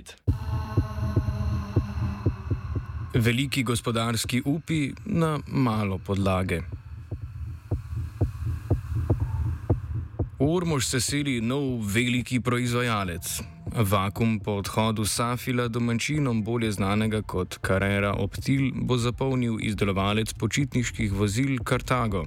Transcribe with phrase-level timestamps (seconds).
[0.00, 0.14] Update.
[3.14, 6.60] Veliki gospodarski upi na malo podlage.
[10.38, 13.40] Ormož se seli nov veliki proizvajalec.
[13.76, 21.58] Vakum po odhodu Safila domačinom bolje znanega kot Carrera Optil bo zapolnil izdelovalec počitniških vozil
[21.68, 22.24] Cartago.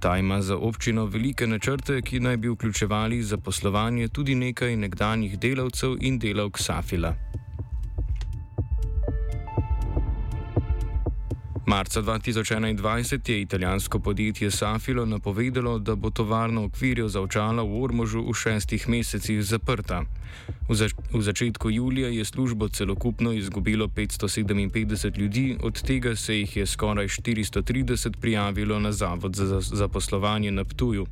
[0.00, 5.96] Ta ima za občino velike načrte, ki naj bi vključevali zaposlovanje tudi nekaj nekdanjih delavcev
[6.00, 7.14] in delavk Safila.
[11.66, 18.22] Marca 2021 je italijansko podjetje Safilo napovedalo, da bo tovarna okvirjev za očala v Ormožu
[18.22, 20.04] v šestih mesecih zaprta.
[20.68, 26.56] V, zač v začetku julija je službo celokupno izgubilo 557 ljudi, od tega se jih
[26.56, 31.06] je skoraj 430 prijavilo na Zavod za zaposlovanje na Ptuju.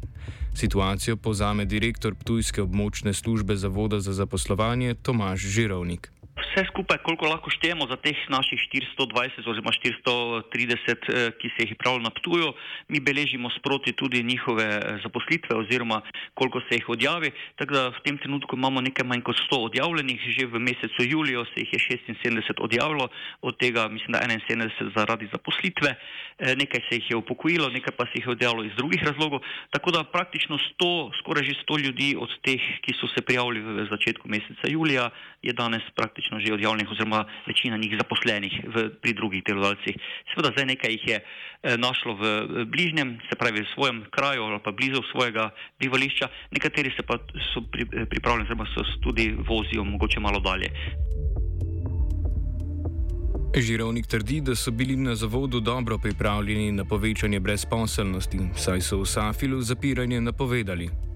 [0.55, 7.51] Situacijo povzame direktor Ptujske območne službe Zavoda za zaposlovanje Tomaš Žirovnik vse skupaj, koliko lahko
[7.51, 8.59] štejemo za teh naših
[8.99, 12.55] 420 oziroma 430, eh, ki se jih pravijo na Ptuju,
[12.89, 16.03] mi beležimo sproti tudi njihove eh, zaposlitve oziroma
[16.35, 17.31] koliko se jih odjavi.
[17.57, 21.45] Tako da v tem trenutku imamo nekaj manj kot 100 odjavljenih, že v mesecu juliju
[21.55, 23.09] se jih je 76 odjavilo,
[23.43, 28.05] od tega mislim, da 71 zaradi zaposlitve, eh, nekaj se jih je upokojilo, nekaj pa
[28.07, 29.41] se jih je odjavilo iz drugih razlogov.
[29.71, 33.87] Tako da praktično 100, skoraj že 100 ljudi od teh, ki so se prijavili v
[33.91, 35.11] začetku meseca julija,
[35.43, 39.97] je danes praktično že odjavljenih oziroma večina njih zaposlenih v, pri drugih delodajalcih.
[40.33, 42.25] Seveda zdaj nekaj jih je eh, našlo v
[42.67, 45.51] bližnjem, se pravi v svojem kraju ali pa blizu svojega
[45.81, 47.19] bivališča, nekateri se pa
[47.53, 50.71] so pri, eh, pripravljeni, oziroma so tudi vozijo mogoče malo dalje.
[53.55, 59.07] Žirovnik trdi, da so bili na zavodu dobro pripravljeni na povečanje brezposelnosti, saj so v
[59.07, 61.14] Safilu zapiranje napovedali.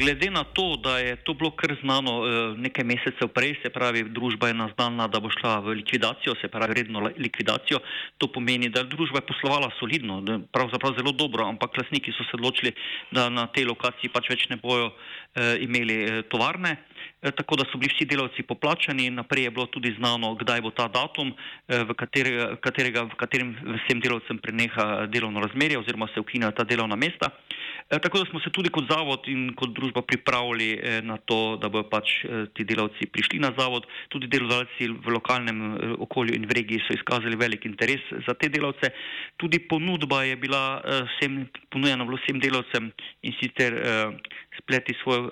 [0.00, 4.06] Glede na to, da je to bilo kar znano eh, nekaj mesecev prej, se pravi,
[4.08, 7.82] družba je naznala, da bo šla v likvidacijo, se pravi, redno likvidacijo,
[8.18, 10.22] to pomeni, da je družba poslovala solidno,
[10.56, 12.72] pravzaprav zelo dobro, ampak lasniki so se odločili,
[13.12, 16.78] da na tej lokaciji pač več ne bojo eh, imeli eh, tovarne.
[17.20, 20.86] Tako da so bili vsi delavci poplačani, naprej je bilo tudi znano, kdaj bo ta
[20.88, 21.34] datum,
[21.68, 23.50] v, katerega, katerega, v katerem
[23.82, 27.28] vsem delavcem preneha delovno razmerje oziroma se ukinajo ta delovna mesta.
[27.90, 31.56] E, tako da smo se tudi kot zavod in kot družba pripravili e, na to,
[31.58, 33.88] da bodo pač e, ti delavci prišli na zavod.
[34.14, 35.58] Tudi delodajalci v lokalnem
[36.06, 38.92] okolju in v regiji so izkazali velik interes za te delavce.
[39.42, 40.62] Tudi ponudba je bila
[41.16, 41.42] vsem,
[41.74, 42.92] ponujena vsem delavcem
[43.26, 43.74] in sicer
[44.60, 45.26] spleti svojo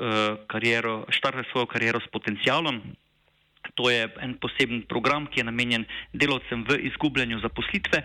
[0.50, 2.82] kariero, štarte svojo kariero s potencialom.
[3.78, 8.02] To je en poseben program, ki je namenjen delavcem v izgubljanju zaposlitve.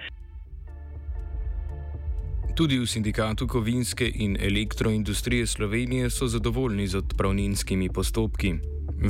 [2.54, 8.52] Tudi v sindikatu kovinske in elektroindustrije Slovenije so zadovoljni z odpravninskimi postopki.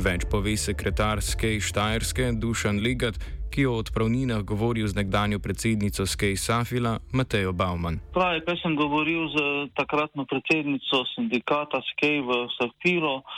[0.04, 3.20] Več pove sekretar Skej Štajerske Dušan Legat,
[3.52, 8.00] ki o odpravninah govoril z nekdanjo predsednico Skej Safila Matejo Bauman.
[8.16, 13.28] Pravi, kaj sem govoril z takratno predsednico sindikata Skej v Safilo,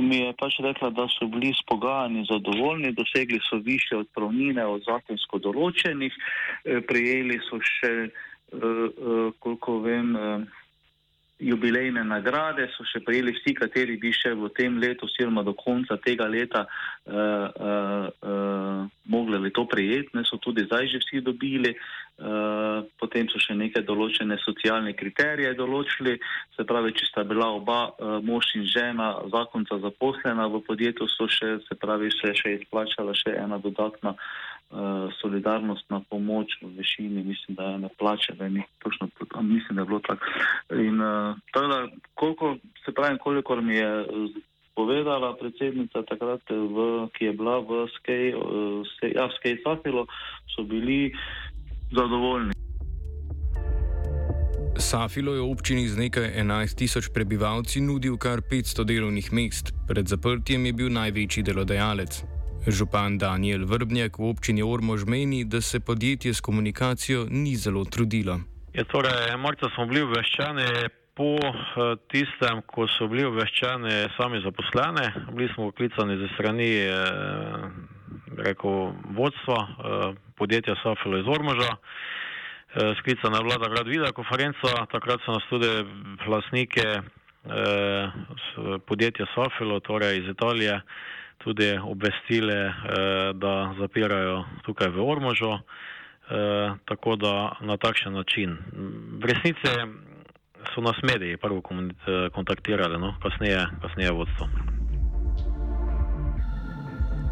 [0.00, 5.38] mi je pač rekla, da so bili spogajani zadovoljni, dosegli so više odpravnine od zakonsko
[5.38, 6.12] določenih,
[6.64, 8.08] eh, prijeli so še
[9.40, 10.60] koliko vem, uh,
[11.40, 15.96] jubilejne nagrade so še prejeli vsi, kateri bi še v tem letu, oziroma do konca
[16.04, 21.74] tega leta, uh, uh, uh, mogli to prejeti, ne so tudi zdaj že vsi dobili.
[22.20, 26.18] Uh, potem so še neke določene socialne kriterije določili,
[26.52, 31.24] se pravi, če sta bila oba uh, mož in žena zakonca zaposlena v podjetju, so
[31.24, 34.49] še, se pravi, se še izplačala še ena dodatna uh,
[35.20, 39.08] solidarnostna pomoč v višini, mislim, da je ne plače, da je nekaj točno,
[39.42, 40.24] mislim, da je bilo tako.
[40.70, 44.06] In uh, tako koliko, se pravi, kolikor mi je
[44.74, 50.06] povedala predsednica takrat, v, ki je bila v Skej, uh, ja, v Skej Safilo,
[50.54, 51.12] so bili
[51.90, 52.54] zadovoljni.
[54.78, 60.66] Safilo je občini z nekaj 11 tisoč prebivalci nudil kar 500 delovnih mest, pred zaprtjem
[60.66, 62.39] je bil največji delodajalec.
[62.66, 68.40] Župan Daniel Vrbnjak v občini Ormož meni, da se podjetje s komunikacijo ni zelo trudilo.
[68.74, 70.66] Je, torej, Marca smo bili obveščeni
[71.16, 75.06] po eh, tistem, ko so bili obveščeni sami zaposlene.
[75.32, 77.64] Bili smo poklicani ze strani eh,
[78.44, 81.76] rekel, vodstva eh, podjetja Safilo iz Ormoža.
[83.00, 85.66] Sklicana je vlada grad video konferenca, takrat so nas tudi
[86.22, 86.84] vlasnike
[88.86, 90.76] podjetja Safilo, torej iz Italije,
[91.44, 92.72] tudi obvestile, eh,
[93.34, 98.58] da zapirajo tukaj v Ormožu, eh, tako da na takšen način.
[99.20, 99.72] V resnici
[100.74, 101.62] so nas mediji prvo
[102.32, 103.14] kontaktirali, no?
[103.22, 104.48] kasneje, kasneje vodstvo.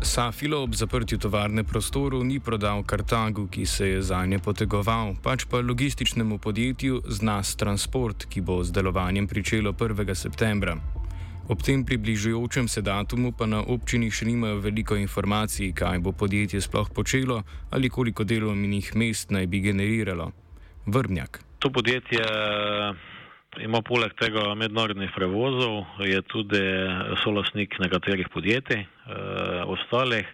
[0.02, 5.44] Safilo ob zaprtju tovarne prostorov ni prodal Kartagu, ki se je za nje potegoval, pač
[5.50, 10.14] pa logističnemu podjetju Znas Transport, ki bo z delovanjem pričelo 1.
[10.14, 10.97] septembra.
[11.48, 16.60] Ob tem približujočem se datumu pa na občini še nimajo veliko informacij, kaj bo podjetje
[16.60, 17.40] sploh počelo
[17.72, 20.28] ali koliko delovnih mest naj bi generiralo.
[20.86, 21.40] Vrbnjak.
[21.64, 22.20] To podjetje
[23.64, 26.60] ima poleg tega mednarodnih prevozov, je tudi
[27.24, 28.86] solasnik nekaterih podjetij, e,
[29.64, 30.28] ostalih.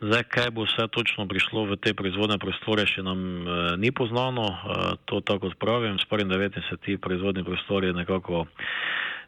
[0.00, 4.50] Zdaj, kaj bo vse točno prišlo v te proizvodne prostore, še nam e, ni poznano.
[4.50, 6.58] E, to tako pravim, s 1.9.
[6.68, 8.46] se ti proizvodni prostori nekako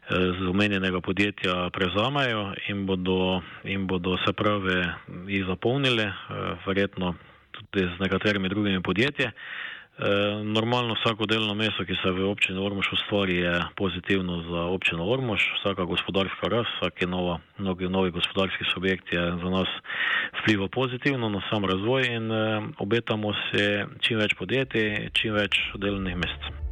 [0.09, 4.81] z omenjenega podjetja prevzamejo in bodo, in bodo se pravi
[5.27, 6.13] jih zapolnili, e,
[6.65, 7.15] verjetno
[7.51, 9.31] tudi z nekaterimi drugimi podjetji.
[9.93, 15.05] Eh, normalno vsako delovno mesto, ki se v občini Ormož ustvari, je pozitivno za občino
[15.05, 15.41] Ormož.
[15.59, 19.69] Vsaka gospodarska rast, vsak nova, mnogi novi gospodarski subjekt je za nas
[20.41, 26.17] vpliva pozitivno na sam razvoj in eh, obetamo se čim več podjetij, čim več delovnih
[26.17, 26.62] mest.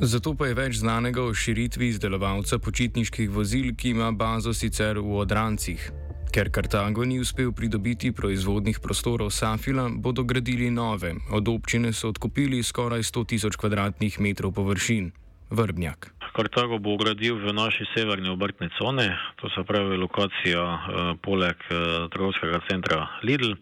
[0.00, 5.18] Zato pa je več znanega o širitvi izdelovalca počitniških vozil, ki ima bazo sicer v
[5.20, 5.90] Odrancih.
[6.32, 11.12] Ker Kartago ni uspel pridobiti proizvodnih prostorov Safila, bodo gradili nove.
[11.36, 15.12] Od občine so odkupili skoraj 100 tisoč kvadratnih metrov površin.
[15.52, 16.14] Vrbnjak.
[16.32, 20.80] Kartago bo gradil v naši severni obrtni coni, to se pravi lokacija eh,
[21.20, 23.52] poleg eh, trgovskega centra Lidl.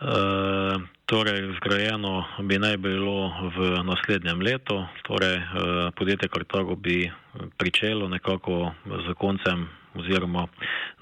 [0.00, 5.44] Eh, torej, zgrajeno bi naj bilo v naslednjem letu, torej eh,
[5.96, 7.10] podjetje Kartago bi
[7.56, 10.46] pričelo nekako z koncem oziroma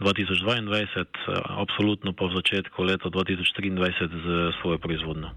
[0.00, 1.04] 2022, eh,
[1.46, 4.26] absolutno pa v začetku leta 2023 z
[4.60, 5.30] svojo proizvodnjo.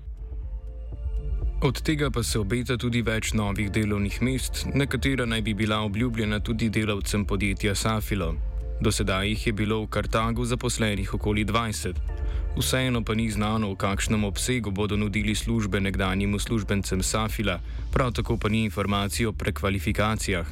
[1.62, 6.40] Od tega pa se obeta tudi več novih delovnih mest, nekatera naj bi bila obljubljena
[6.40, 8.34] tudi delavcem podjetja Safilo.
[8.82, 12.21] Do sedaj jih je bilo v Kartagu zaposlenih okoli 20.
[12.58, 17.60] Vseeno pa ni znano, v kakšnem obsegu bodo nudili službe nekdanjim uslužbencem Safila,
[17.94, 20.48] prav tako pa ni informacij o prekvalifikacijah.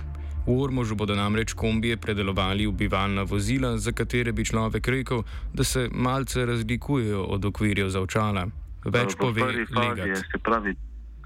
[0.48, 5.24] V Ormožu bodo namreč kombije predelovali v bivalna vozila, za katere bi človek rekel,
[5.54, 8.48] da se malce razlikujejo od okvirjev za očala.
[8.86, 10.24] Več pove Legat.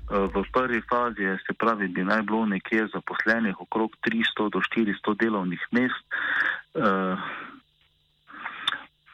[0.10, 5.62] V prvi fazi se pravi, bi naj bilo nekje zaposlenih okrog 300 do 400 delovnih
[5.72, 6.04] mest.
[6.76, 7.16] Eh,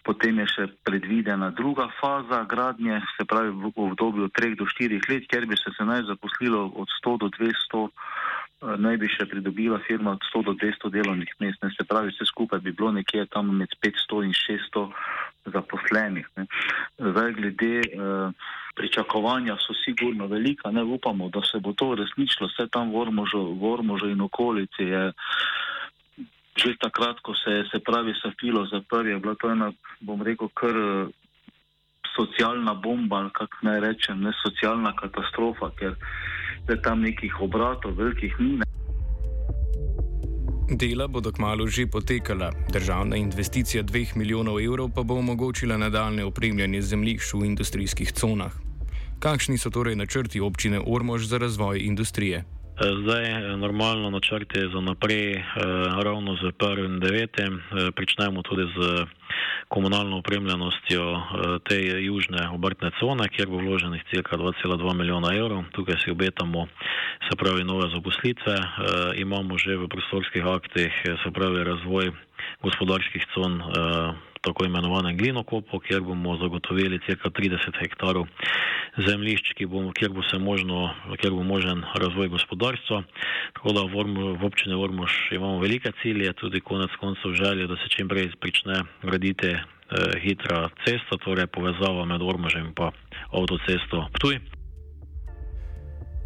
[0.10, 5.30] potem je še predvidena druga faza gradnje, se pravi v obdobju 3 do 4 let,
[5.30, 7.86] kjer bi se, naj zaposlilo od 100 do 200
[8.60, 11.62] Eh, naj bi še pridobila firma od 100 do 200 delovnih mest.
[11.64, 14.84] Ne, se pravi, vse skupaj bi bilo nekje tam med 500 in 600
[15.54, 16.28] zaposlenih.
[16.36, 16.44] Ne.
[17.00, 22.52] Zdaj, glede eh, pričakovanja so sigurno velika, ne upamo, da se bo to uresničilo.
[22.52, 25.06] Vse tam v Ormožu, v Ormožu in okolici je
[26.60, 29.72] že takrat, ko se je, se pravi, safilo zaprl, je bila to ena,
[30.02, 31.08] bom rekel, kar eh,
[32.16, 35.96] socialna bomba, kako naj rečem, ne socialna katastrofa, ker
[36.68, 38.60] da tam nekih obratov, velikih ni.
[40.70, 42.52] Dela bodo kmalo že potekala.
[42.70, 48.54] Državna investicija 2 milijonov evrov pa bo omogočila nadaljne opremljanje zemljišč v industrijskih conah.
[49.20, 52.59] Kakšni so torej načrti občine Ormož za razvoj industrije?
[52.80, 55.44] Zdaj, normalno načrte za naprej, eh,
[56.04, 57.60] ravno z 1.9.
[57.60, 59.06] Eh, pričnemo tudi z
[59.68, 61.22] komunalno opremljenostjo eh,
[61.68, 65.64] te južne obrtne cone, kjer bo vloženih cirka 2,2 milijona evrov.
[65.72, 66.68] Tukaj si obetamo,
[67.30, 68.56] se pravi, nove zaposlitve.
[69.16, 72.12] Imamo že v prostorskih aktih, se pravi, razvoj
[72.64, 73.60] gospodarskih con
[74.42, 78.28] tako imenovanem glinokopu, kjer bomo zagotovili cirka 30 hektarov
[78.98, 83.04] zemljišč, bo, kjer, bo možno, kjer bo možen razvoj gospodarstva.
[83.54, 87.76] Tako da v, Ormu, v občini Ormož imamo velike cilje, tudi konec koncev želje, da
[87.76, 89.60] se čim prej prične graditi eh,
[90.22, 92.92] hitra cesta, torej povezava med Ormožem in pa
[93.32, 94.59] avtocesto Ptuj.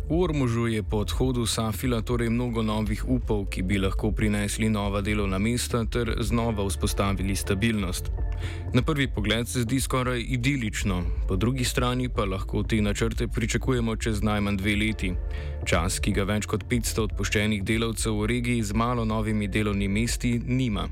[0.03, 5.00] V Ormužu je po odhodu Safila torej mnogo novih upov, ki bi lahko prinesli nova
[5.01, 8.12] delovna mesta ter znova vzpostavili stabilnost.
[8.74, 13.95] Na prvi pogled se zdi skoraj idilično, po drugi strani pa lahko te načrte pričakujemo
[13.95, 15.13] čez najmanj dve leti.
[15.65, 20.41] Čas, ki ga več kot 500 odpuščenih delavcev v regiji z malo novimi delovnimi mesti
[20.45, 20.89] nima.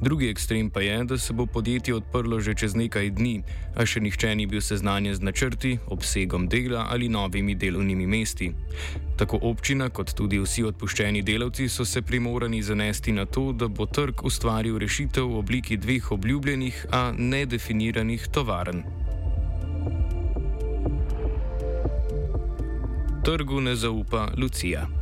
[0.00, 3.42] Drugi ekstrem pa je, da se bo podjetje odprlo že čez nekaj dni,
[3.74, 8.52] a še nihče ni bil seznanjen z načrti, obsegom dela ali novimi delovnimi mesti.
[9.18, 13.86] Tako občina kot tudi vsi odpuščeni delavci so se primorani zanesti na to, da bo
[13.86, 18.84] trg ustvaril rešitev v obliki dveh obljubljenih, a nedefiniranih tovarn.
[23.24, 24.97] Trgu ne zaupa Lucija.